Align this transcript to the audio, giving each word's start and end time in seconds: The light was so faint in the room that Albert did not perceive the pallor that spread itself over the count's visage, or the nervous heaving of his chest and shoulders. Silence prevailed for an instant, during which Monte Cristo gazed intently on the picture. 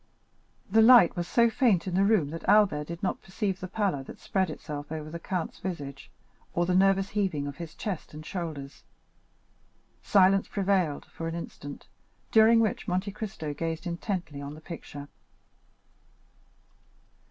The 0.67 0.81
light 0.81 1.15
was 1.15 1.27
so 1.27 1.47
faint 1.47 1.85
in 1.85 1.93
the 1.93 2.03
room 2.03 2.31
that 2.31 2.43
Albert 2.49 2.87
did 2.87 3.03
not 3.03 3.21
perceive 3.21 3.59
the 3.59 3.67
pallor 3.67 4.01
that 4.05 4.19
spread 4.19 4.49
itself 4.49 4.91
over 4.91 5.11
the 5.11 5.19
count's 5.19 5.59
visage, 5.59 6.09
or 6.55 6.65
the 6.65 6.73
nervous 6.73 7.09
heaving 7.09 7.45
of 7.45 7.57
his 7.57 7.75
chest 7.75 8.11
and 8.15 8.25
shoulders. 8.25 8.83
Silence 10.01 10.47
prevailed 10.47 11.05
for 11.05 11.27
an 11.27 11.35
instant, 11.35 11.87
during 12.31 12.59
which 12.61 12.87
Monte 12.87 13.11
Cristo 13.11 13.53
gazed 13.53 13.85
intently 13.85 14.41
on 14.41 14.55
the 14.55 14.59
picture. 14.61 15.07